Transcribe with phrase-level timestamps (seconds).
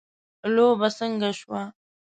[0.55, 1.61] لوبه څنګه شوه.